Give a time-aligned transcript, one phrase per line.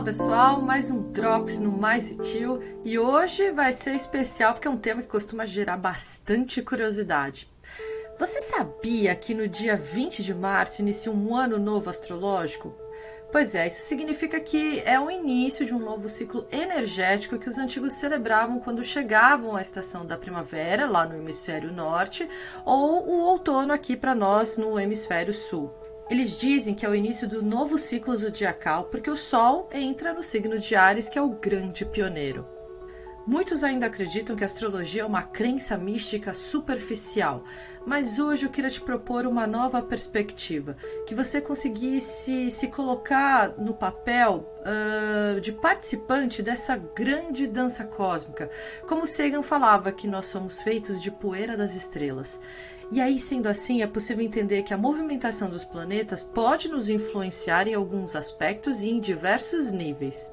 [0.00, 4.70] Fala pessoal, mais um Drops no Mais Itil e hoje vai ser especial porque é
[4.70, 7.46] um tema que costuma gerar bastante curiosidade.
[8.18, 12.74] Você sabia que no dia 20 de março inicia um ano novo astrológico?
[13.30, 17.58] Pois é, isso significa que é o início de um novo ciclo energético que os
[17.58, 22.26] antigos celebravam quando chegavam à estação da primavera, lá no hemisfério norte,
[22.64, 25.70] ou o outono aqui para nós no hemisfério sul.
[26.10, 30.24] Eles dizem que é o início do novo ciclo zodiacal porque o Sol entra no
[30.24, 32.44] signo de Ares, que é o grande pioneiro.
[33.24, 37.44] Muitos ainda acreditam que a astrologia é uma crença mística superficial,
[37.86, 43.72] mas hoje eu queria te propor uma nova perspectiva, que você conseguisse se colocar no
[43.72, 48.50] papel uh, de participante dessa grande dança cósmica.
[48.88, 52.40] Como Sagan falava que nós somos feitos de poeira das estrelas.
[52.92, 57.68] E aí, sendo assim, é possível entender que a movimentação dos planetas pode nos influenciar
[57.68, 60.28] em alguns aspectos e em diversos níveis.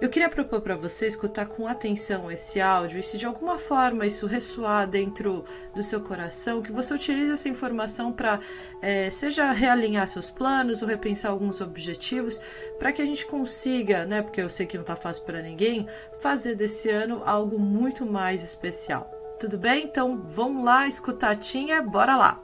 [0.00, 4.06] Eu queria propor para você escutar com atenção esse áudio e se de alguma forma
[4.06, 8.38] isso ressoar dentro do seu coração, que você utilize essa informação para,
[8.80, 12.40] é, seja realinhar seus planos ou repensar alguns objetivos,
[12.78, 15.88] para que a gente consiga, né, porque eu sei que não está fácil para ninguém,
[16.20, 19.17] fazer desse ano algo muito mais especial.
[19.38, 19.84] Tudo bem?
[19.84, 22.40] Então vamos lá, escutatinha, bora lá!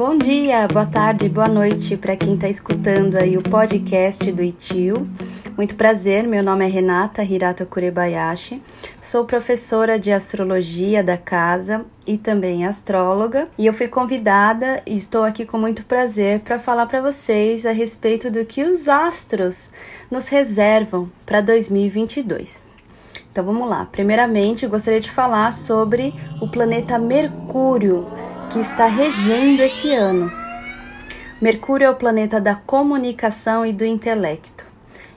[0.00, 5.06] Bom dia, boa tarde, boa noite para quem está escutando aí o podcast do ITIL.
[5.54, 8.62] Muito prazer, meu nome é Renata Hirata Kurebayashi,
[8.98, 15.22] sou professora de astrologia da casa e também astróloga, e eu fui convidada e estou
[15.22, 19.70] aqui com muito prazer para falar para vocês a respeito do que os astros
[20.10, 22.64] nos reservam para 2022.
[23.30, 23.86] Então vamos lá.
[23.92, 28.08] Primeiramente, gostaria de falar sobre o planeta Mercúrio,
[28.50, 30.28] que está regendo esse ano.
[31.40, 34.66] Mercúrio é o planeta da comunicação e do intelecto.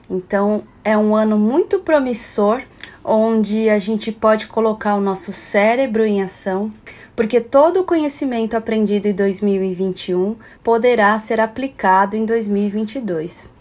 [0.08, 2.62] Então, é um ano muito promissor,
[3.02, 6.72] onde a gente pode colocar o nosso cérebro em ação,
[7.16, 13.53] porque todo o conhecimento aprendido em 2021 poderá ser aplicado em 2022.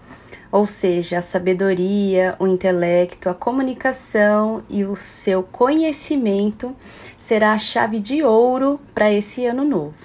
[0.53, 6.75] Ou seja, a sabedoria, o intelecto, a comunicação e o seu conhecimento
[7.17, 9.95] será a chave de ouro para esse ano novo.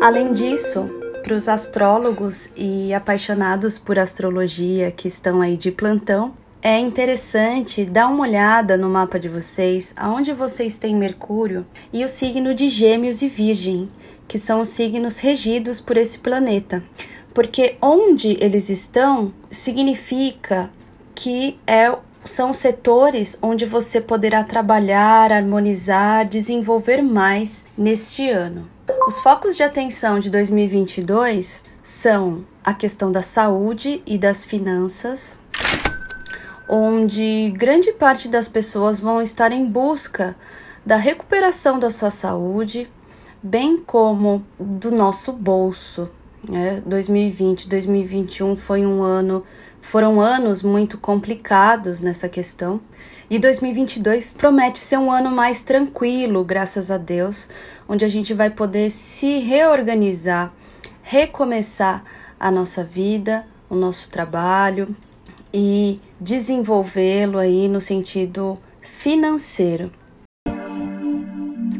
[0.00, 0.88] Além disso,
[1.20, 6.32] para os astrólogos e apaixonados por astrologia que estão aí de plantão,
[6.62, 12.08] é interessante dar uma olhada no mapa de vocês, aonde vocês têm Mercúrio e o
[12.08, 13.90] signo de Gêmeos e Virgem,
[14.28, 16.84] que são os signos regidos por esse planeta.
[17.36, 20.70] Porque onde eles estão significa
[21.14, 28.66] que é são setores onde você poderá trabalhar, harmonizar, desenvolver mais neste ano.
[29.06, 35.38] Os focos de atenção de 2022 são a questão da saúde e das finanças,
[36.70, 40.34] onde grande parte das pessoas vão estar em busca
[40.86, 42.90] da recuperação da sua saúde,
[43.42, 46.08] bem como do nosso bolso.
[46.48, 46.82] Né?
[46.86, 49.44] 2020, 2021 foi um ano,
[49.80, 52.80] foram anos muito complicados nessa questão.
[53.28, 57.48] E 2022 promete ser um ano mais tranquilo, graças a Deus,
[57.88, 60.52] onde a gente vai poder se reorganizar,
[61.02, 62.04] recomeçar
[62.38, 64.94] a nossa vida, o nosso trabalho
[65.52, 69.90] e desenvolvê-lo aí no sentido financeiro.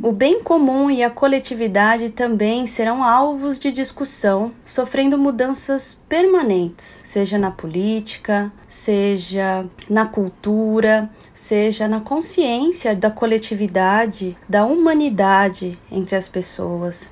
[0.06, 7.36] O bem comum e a coletividade também serão alvos de discussão, sofrendo mudanças permanentes, seja
[7.36, 17.10] na política, seja na cultura, seja na consciência da coletividade, da humanidade entre as pessoas.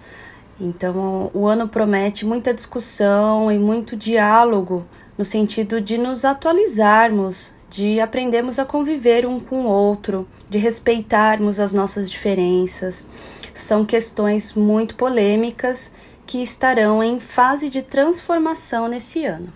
[0.60, 4.86] Então, o ano promete muita discussão e muito diálogo
[5.18, 11.58] no sentido de nos atualizarmos, de aprendermos a conviver um com o outro, de respeitarmos
[11.58, 13.04] as nossas diferenças.
[13.52, 15.90] São questões muito polêmicas
[16.24, 19.52] que estarão em fase de transformação nesse ano.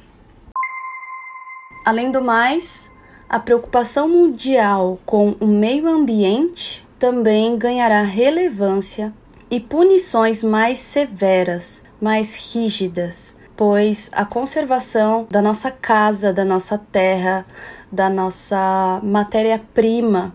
[1.87, 2.91] Além do mais,
[3.29, 9.13] a preocupação mundial com o meio ambiente também ganhará relevância
[9.49, 17.47] e punições mais severas, mais rígidas, pois a conservação da nossa casa, da nossa terra,
[17.91, 20.35] da nossa matéria-prima,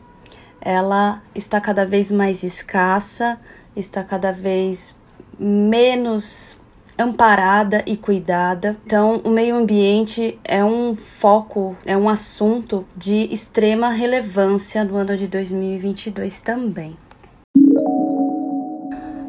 [0.60, 3.40] ela está cada vez mais escassa,
[3.76, 4.96] está cada vez
[5.38, 6.58] menos
[6.98, 8.78] amparada e cuidada.
[8.86, 15.18] Então, o meio ambiente é um foco, é um assunto de extrema relevância no ano
[15.18, 16.96] de 2022 também.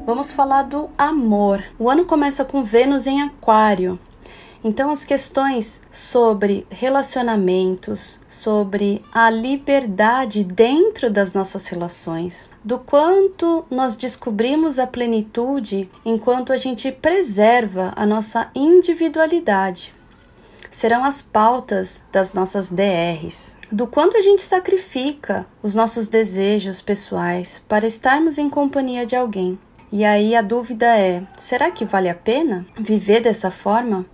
[0.07, 1.65] Vamos falar do amor.
[1.79, 3.99] O ano começa com Vênus em Aquário.
[4.67, 13.95] Então, as questões sobre relacionamentos, sobre a liberdade dentro das nossas relações, do quanto nós
[13.95, 19.93] descobrimos a plenitude enquanto a gente preserva a nossa individualidade.
[20.71, 27.63] Serão as pautas das nossas DRs, do quanto a gente sacrifica os nossos desejos pessoais
[27.69, 29.59] para estarmos em companhia de alguém.
[29.93, 34.07] E aí a dúvida é: será que vale a pena viver dessa forma?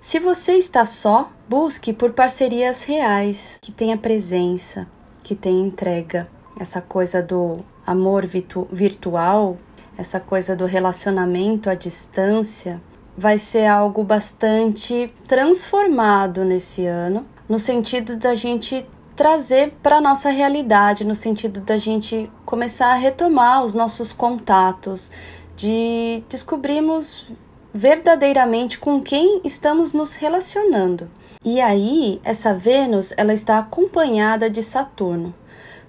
[0.00, 4.86] Se você está só, busque por parcerias reais, que tenha presença,
[5.24, 6.28] que tenha entrega.
[6.56, 9.56] Essa coisa do amor virtu virtual,
[9.96, 12.80] essa coisa do relacionamento à distância,
[13.16, 18.86] vai ser algo bastante transformado nesse ano, no sentido da gente
[19.16, 25.10] trazer para nossa realidade, no sentido da gente começar a retomar os nossos contatos,
[25.56, 27.26] de descobrirmos
[27.72, 31.10] verdadeiramente com quem estamos nos relacionando.
[31.44, 35.34] E aí, essa Vênus, ela está acompanhada de Saturno,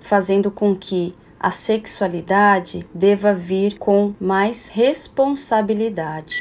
[0.02, 6.38] fazendo com que a sexualidade deva vir com mais responsabilidade.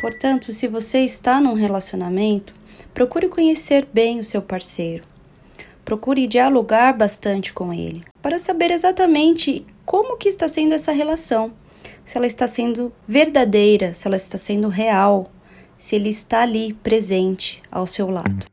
[0.00, 2.54] Portanto, se você está num relacionamento,
[2.94, 5.04] procure conhecer bem o seu parceiro.
[5.84, 11.52] Procure dialogar bastante com ele para saber exatamente como que está sendo essa relação
[12.04, 15.30] se ela está sendo verdadeira, se ela está sendo real,
[15.76, 18.46] se ele está ali presente ao seu lado.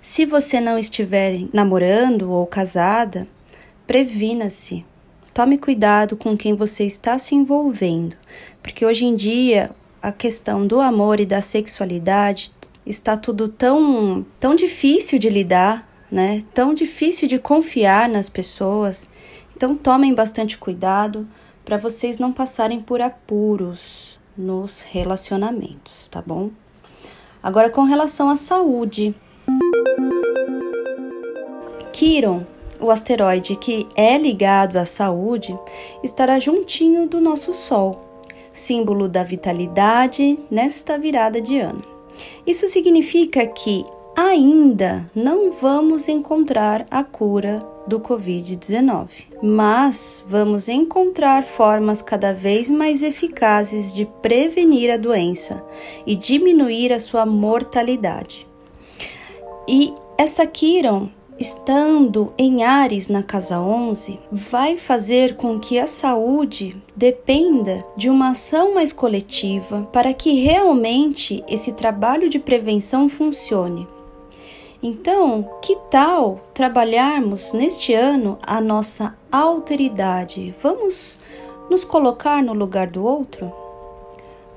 [0.00, 3.26] Se você não estiver namorando ou casada,
[3.86, 4.84] previna-se.
[5.32, 8.14] Tome cuidado com quem você está se envolvendo,
[8.62, 9.70] porque hoje em dia
[10.02, 12.52] a questão do amor e da sexualidade
[12.84, 16.42] está tudo tão tão difícil de lidar, né?
[16.52, 19.08] Tão difícil de confiar nas pessoas.
[19.56, 21.26] Então tomem bastante cuidado
[21.64, 26.50] para vocês não passarem por apuros nos relacionamentos, tá bom?
[27.42, 29.14] Agora com relação à saúde.
[31.92, 32.44] Quiron,
[32.80, 35.56] o asteroide que é ligado à saúde,
[36.02, 41.84] estará juntinho do nosso Sol, símbolo da vitalidade nesta virada de ano.
[42.46, 43.84] Isso significa que
[44.16, 49.08] ainda não vamos encontrar a cura do Covid-19,
[49.42, 55.62] mas vamos encontrar formas cada vez mais eficazes de prevenir a doença
[56.06, 58.46] e diminuir a sua mortalidade.
[59.68, 61.08] E essa Kiron,
[61.38, 68.30] estando em Ares na casa 11, vai fazer com que a saúde dependa de uma
[68.30, 73.88] ação mais coletiva para que realmente esse trabalho de prevenção funcione.
[74.86, 80.54] Então, que tal trabalharmos neste ano a nossa alteridade?
[80.62, 81.18] Vamos
[81.70, 83.50] nos colocar no lugar do outro?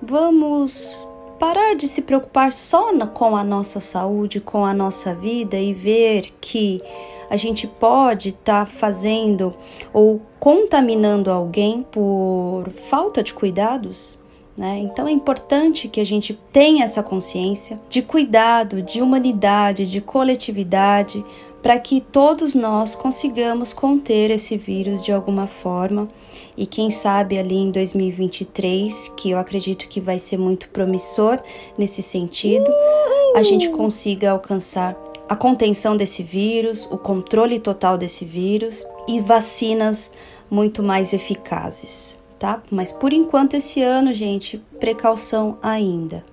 [0.01, 1.07] Vamos
[1.39, 6.33] parar de se preocupar só com a nossa saúde, com a nossa vida e ver
[6.41, 6.83] que
[7.29, 9.53] a gente pode estar tá fazendo
[9.93, 14.17] ou contaminando alguém por falta de cuidados?
[14.57, 14.79] Né?
[14.79, 21.23] Então é importante que a gente tenha essa consciência de cuidado, de humanidade, de coletividade,
[21.61, 26.07] para que todos nós consigamos conter esse vírus de alguma forma.
[26.57, 31.39] E quem sabe ali em 2023, que eu acredito que vai ser muito promissor
[31.77, 32.71] nesse sentido,
[33.35, 34.97] a gente consiga alcançar
[35.29, 40.11] a contenção desse vírus, o controle total desse vírus e vacinas
[40.49, 42.61] muito mais eficazes tá?
[42.71, 46.23] Mas por enquanto esse ano, gente, precaução ainda.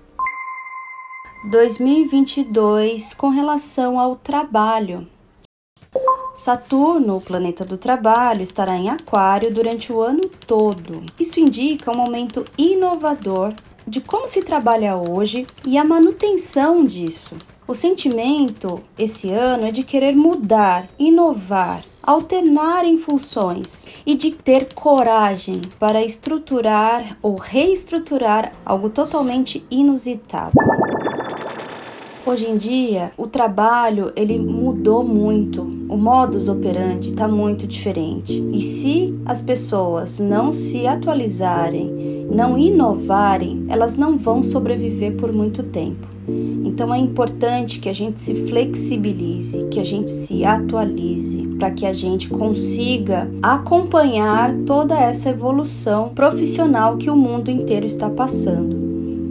[1.51, 5.07] 2022 com relação ao trabalho.
[6.35, 11.03] Saturno, o planeta do trabalho, estará em Aquário durante o ano todo.
[11.21, 13.55] Isso indica um momento inovador
[13.87, 17.37] de como se trabalha hoje e a manutenção disso.
[17.69, 24.75] O sentimento esse ano é de querer mudar, inovar, alternar em funções e de ter
[24.75, 30.53] coragem para estruturar ou reestruturar algo totalmente inusitado.
[32.27, 35.61] Hoje em dia, o trabalho ele mudou muito.
[35.91, 38.43] O modus operandi está muito diferente.
[38.51, 45.63] E se as pessoas não se atualizarem, não inovarem, elas não vão sobreviver por muito
[45.65, 46.14] tempo.
[46.65, 51.87] Então é importante que a gente se flexibilize, que a gente se atualize, para que
[51.87, 58.77] a gente consiga acompanhar toda essa evolução profissional que o mundo inteiro está passando.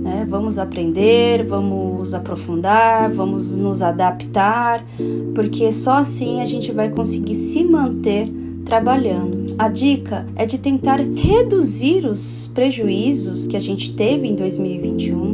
[0.04, 0.26] Né?
[0.30, 4.86] Vamos aprender, vamos aprofundar, vamos nos adaptar,
[5.34, 8.30] porque só assim a gente vai conseguir se manter
[8.66, 9.44] trabalhando.
[9.58, 15.33] A dica é de tentar reduzir os prejuízos que a gente teve em 2021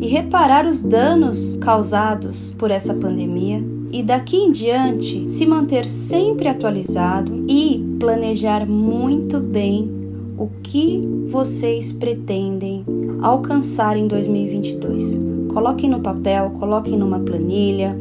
[0.00, 3.62] e reparar os danos causados por essa pandemia
[3.92, 9.90] e daqui em diante se manter sempre atualizado e planejar muito bem
[10.36, 12.84] o que vocês pretendem
[13.22, 15.18] alcançar em 2022.
[15.52, 17.98] Coloquem no papel, coloquem numa planilha,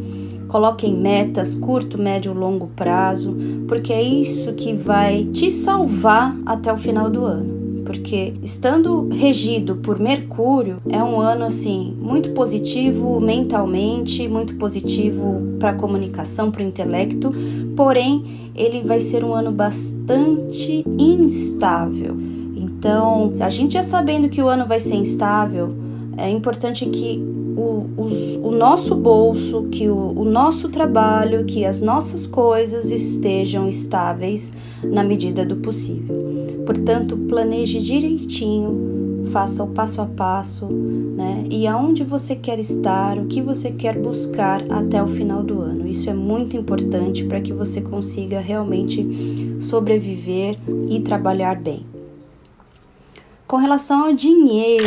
[0.49, 3.35] coloquem metas curto, médio, longo prazo,
[3.67, 7.54] porque é isso que vai te salvar até o final do ano.
[7.85, 15.69] Porque estando regido por Mercúrio, é um ano assim muito positivo mentalmente, muito positivo para
[15.69, 17.31] a comunicação, para o intelecto,
[17.75, 22.17] porém ele vai ser um ano bastante instável.
[22.55, 25.69] Então, a gente já sabendo que o ano vai ser instável,
[26.17, 27.21] é importante que
[27.55, 33.67] o, o, o nosso bolso, que o, o nosso trabalho, que as nossas coisas estejam
[33.67, 36.34] estáveis na medida do possível.
[36.65, 41.43] Portanto, planeje direitinho, faça o passo a passo, né?
[41.49, 45.87] E aonde você quer estar, o que você quer buscar até o final do ano.
[45.87, 50.55] Isso é muito importante para que você consiga realmente sobreviver
[50.89, 51.85] e trabalhar bem.
[53.47, 54.83] Com relação ao dinheiro,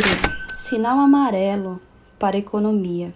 [0.51, 1.79] sinal amarelo
[2.19, 3.13] para a economia.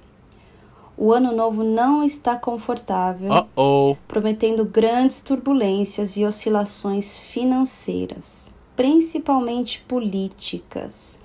[0.96, 3.98] O ano novo não está confortável, uh -oh.
[4.08, 11.20] prometendo grandes turbulências e oscilações financeiras, principalmente políticas.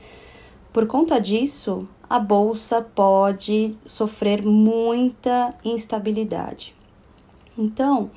[0.72, 6.74] Por conta disso, a bolsa pode sofrer muita instabilidade.
[7.56, 8.10] Então,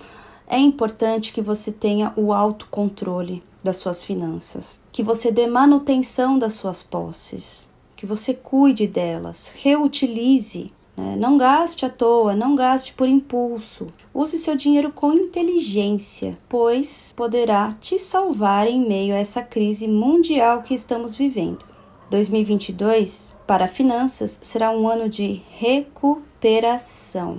[0.48, 6.54] é importante que você tenha o autocontrole das suas finanças, que você dê manutenção das
[6.54, 10.72] suas posses, que você cuide delas, reutilize.
[10.95, 11.15] Né?
[11.15, 13.88] Não gaste à toa, não gaste por impulso.
[14.13, 20.62] Use seu dinheiro com inteligência, pois poderá te salvar em meio a essa crise mundial
[20.62, 21.65] que estamos vivendo.
[22.10, 27.38] 2022, para finanças, será um ano de recuperação.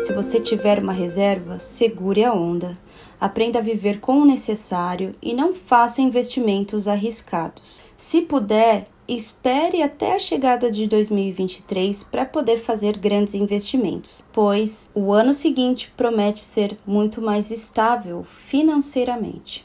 [0.00, 2.76] Se você tiver uma reserva, segure a onda.
[3.20, 7.80] Aprenda a viver com o necessário e não faça investimentos arriscados.
[7.96, 15.12] Se puder, espere até a chegada de 2023 para poder fazer grandes investimentos, pois o
[15.12, 19.64] ano seguinte promete ser muito mais estável financeiramente.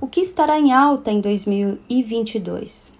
[0.00, 2.92] O que estará em alta em 2022?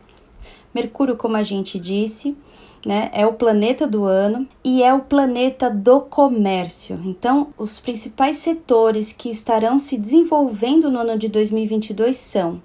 [0.75, 2.37] Mercúrio, como a gente disse,
[2.85, 3.11] né?
[3.13, 7.01] É o planeta do ano e é o planeta do comércio.
[7.05, 12.61] Então, os principais setores que estarão se desenvolvendo no ano de 2022 são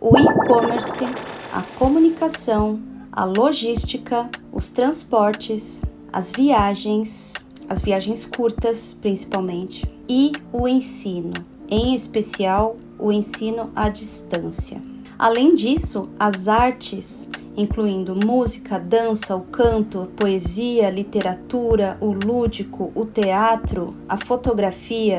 [0.00, 1.04] o e-commerce,
[1.52, 2.80] a comunicação,
[3.12, 7.34] a logística, os transportes, as viagens,
[7.68, 11.34] as viagens curtas, principalmente, e o ensino,
[11.68, 14.80] em especial o ensino à distância.
[15.18, 23.96] Além disso, as artes incluindo música, dança, o canto, poesia, literatura, o lúdico, o teatro,
[24.08, 25.18] a fotografia,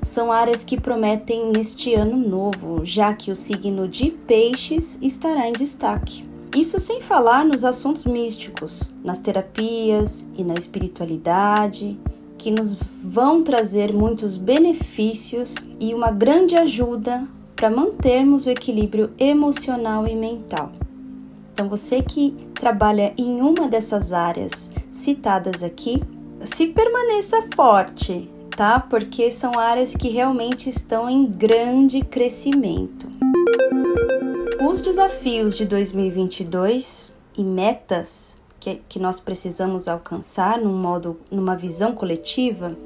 [0.00, 5.52] são áreas que prometem neste ano novo, já que o signo de Peixes estará em
[5.52, 6.24] destaque.
[6.56, 11.98] Isso sem falar nos assuntos místicos, nas terapias e na espiritualidade,
[12.36, 20.06] que nos vão trazer muitos benefícios e uma grande ajuda para mantermos o equilíbrio emocional
[20.06, 20.72] e mental.
[21.52, 26.02] Então, você que trabalha em uma dessas áreas citadas aqui,
[26.40, 28.80] se permaneça forte, tá?
[28.80, 33.08] Porque são áreas que realmente estão em grande crescimento.
[34.68, 41.94] Os desafios de 2022 e metas que, que nós precisamos alcançar num modo, numa visão
[41.94, 42.76] coletiva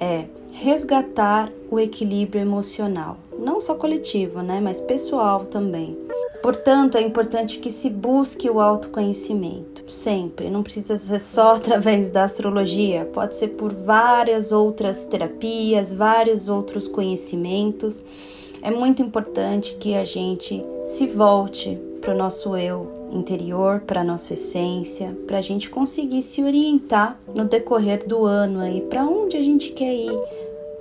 [0.00, 5.96] é resgatar o equilíbrio emocional, não só coletivo, né, mas pessoal também.
[6.46, 10.48] Portanto, é importante que se busque o autoconhecimento, sempre.
[10.48, 16.86] Não precisa ser só através da astrologia, pode ser por várias outras terapias, vários outros
[16.86, 18.00] conhecimentos.
[18.62, 24.04] É muito importante que a gente se volte para o nosso eu interior, para a
[24.04, 29.36] nossa essência, para a gente conseguir se orientar no decorrer do ano aí, para onde
[29.36, 30.16] a gente quer ir,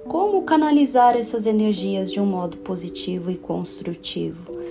[0.07, 4.64] como canalizar essas energias de um modo positivo e construtivo.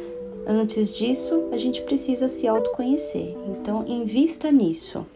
[0.46, 3.36] Antes disso, a gente precisa se autoconhecer.
[3.48, 5.06] Então, invista nisso.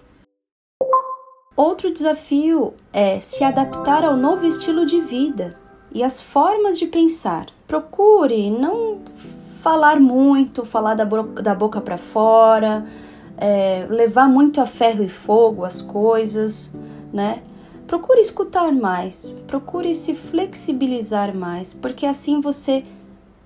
[1.56, 5.58] Outro desafio é se adaptar ao novo estilo de vida
[5.92, 7.46] e as formas de pensar.
[7.66, 9.00] Procure não
[9.60, 12.86] falar muito, falar da, da boca para fora,
[13.36, 16.72] é, levar muito a ferro e fogo as coisas,
[17.12, 17.42] né?
[17.88, 22.84] procure escutar mais, procure se flexibilizar mais, porque assim você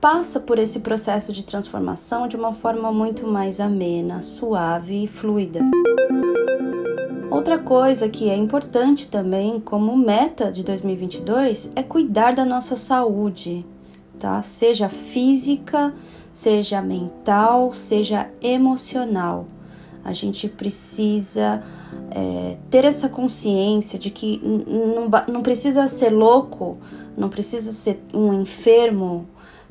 [0.03, 5.61] passa por esse processo de transformação de uma forma muito mais amena, suave e fluida.
[7.31, 13.65] Outra coisa que é importante também, como meta de 2022, é cuidar da nossa saúde,
[14.19, 14.43] tá?
[14.43, 15.95] Seja física,
[16.33, 19.47] seja mental, seja emocional.
[20.05, 21.63] A gente precisa
[22.11, 26.77] é, ter essa consciência de que não, não precisa ser louco,
[27.17, 29.29] não precisa ser um enfermo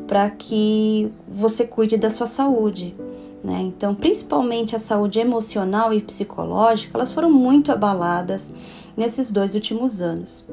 [0.08, 2.96] para que você cuide da sua saúde.
[3.44, 3.62] Né?
[3.62, 8.54] Então, principalmente a saúde emocional e psicológica, elas foram muito abaladas
[8.96, 10.46] nesses dois últimos anos.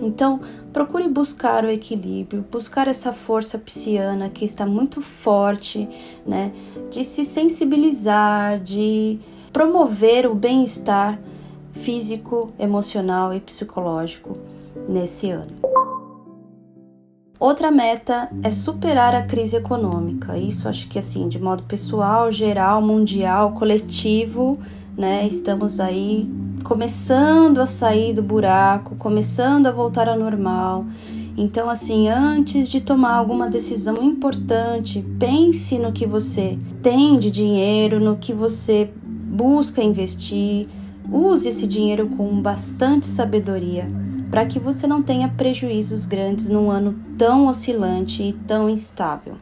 [0.00, 0.40] Então,
[0.72, 5.88] procure buscar o equilíbrio, buscar essa força pisciana que está muito forte,
[6.26, 6.52] né?
[6.90, 9.20] De se sensibilizar, de
[9.52, 11.20] promover o bem-estar
[11.72, 14.36] físico, emocional e psicológico
[14.88, 15.81] nesse ano.
[17.42, 20.38] Outra meta é superar a crise econômica.
[20.38, 24.56] Isso acho que assim, de modo pessoal, geral, mundial, coletivo,
[24.96, 25.26] né?
[25.26, 26.30] Estamos aí
[26.62, 30.86] começando a sair do buraco, começando a voltar ao normal.
[31.36, 37.98] Então, assim, antes de tomar alguma decisão importante, pense no que você tem de dinheiro,
[37.98, 40.68] no que você busca investir.
[41.10, 43.88] Use esse dinheiro com bastante sabedoria
[44.32, 49.36] para que você não tenha prejuízos grandes num ano tão oscilante e tão instável.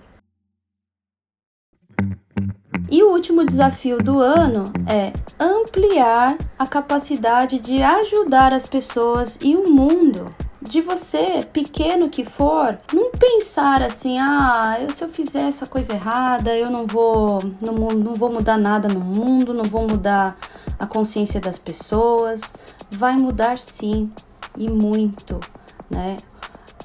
[2.90, 9.54] E o último desafio do ano é ampliar a capacidade de ajudar as pessoas e
[9.54, 10.34] o mundo.
[10.60, 16.54] De você, pequeno que for, não pensar assim: ah, se eu fizer essa coisa errada,
[16.56, 20.36] eu não vou, não, não vou mudar nada no mundo, não vou mudar
[20.80, 22.52] a consciência das pessoas.
[22.90, 24.10] Vai mudar sim
[24.56, 25.40] e muito,
[25.88, 26.16] né?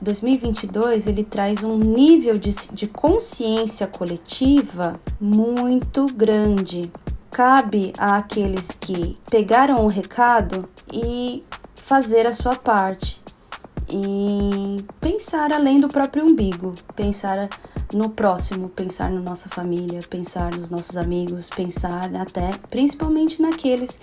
[0.02, 6.92] 2022 ele traz um nível de, de consciência coletiva muito grande.
[7.32, 11.44] Cabe àqueles que pegaram o recado e
[11.76, 13.25] fazer a sua parte
[13.90, 17.50] e pensar além do próprio umbigo, pensar
[17.94, 24.00] no próximo, pensar na nossa família, pensar nos nossos amigos, pensar até principalmente naqueles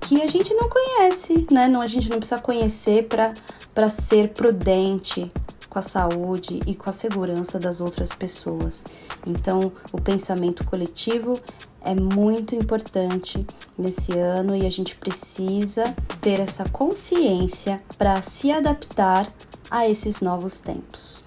[0.00, 1.68] que a gente não conhece, né?
[1.68, 5.30] Não, a gente não precisa conhecer para ser prudente
[5.68, 8.82] com a saúde e com a segurança das outras pessoas.
[9.26, 11.38] Então, o pensamento coletivo
[11.86, 13.46] é muito importante
[13.78, 19.32] nesse ano e a gente precisa ter essa consciência para se adaptar
[19.70, 21.20] a esses novos tempos.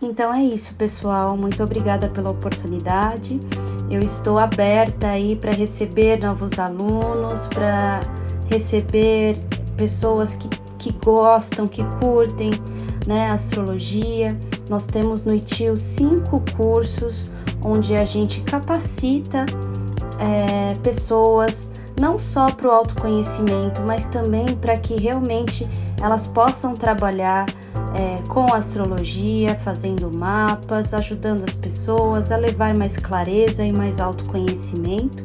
[0.00, 1.36] Então é isso, pessoal.
[1.36, 3.38] Muito obrigada pela oportunidade.
[3.90, 8.00] Eu estou aberta aí para receber novos alunos, para
[8.48, 9.36] receber
[9.76, 12.52] pessoas que, que gostam, que curtem
[13.06, 14.34] né, astrologia.
[14.68, 17.30] Nós temos no ITIL cinco cursos
[17.62, 19.46] onde a gente capacita
[20.18, 25.66] é, pessoas não só para o autoconhecimento, mas também para que realmente
[26.00, 27.46] elas possam trabalhar
[27.94, 35.22] é, com astrologia, fazendo mapas, ajudando as pessoas a levar mais clareza e mais autoconhecimento.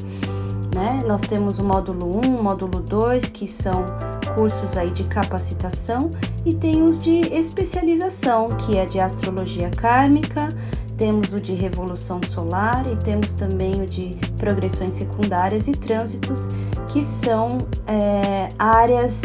[0.73, 1.03] Né?
[1.05, 3.85] Nós temos o módulo 1, o módulo 2, que são
[4.33, 6.11] cursos aí de capacitação,
[6.45, 10.53] e tem os de especialização, que é de astrologia kármica,
[10.97, 16.47] temos o de revolução solar e temos também o de progressões secundárias e trânsitos,
[16.87, 19.23] que são é, áreas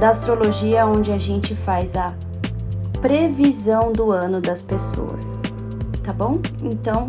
[0.00, 2.12] da astrologia onde a gente faz a
[3.00, 5.38] previsão do ano das pessoas,
[6.02, 6.40] tá bom?
[6.60, 7.08] Então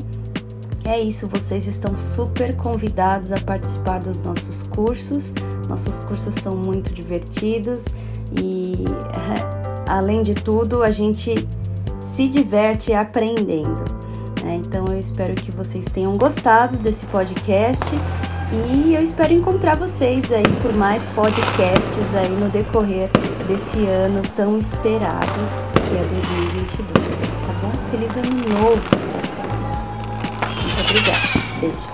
[0.86, 5.34] é isso, vocês estão super convidados a participar dos nossos cursos.
[5.74, 7.86] Nossos cursos são muito divertidos
[8.40, 8.86] e,
[9.90, 11.48] além de tudo, a gente
[12.00, 13.84] se diverte aprendendo.
[14.44, 14.62] Né?
[14.64, 17.84] Então eu espero que vocês tenham gostado desse podcast
[18.52, 23.10] e eu espero encontrar vocês aí por mais podcasts aí no decorrer
[23.48, 25.26] desse ano tão esperado
[25.90, 27.72] que é 2022, tá bom?
[27.90, 29.98] Feliz ano novo para todos.
[30.54, 31.34] Muito obrigada.
[31.60, 31.93] Beijo.